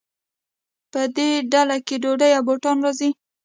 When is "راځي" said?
2.85-3.09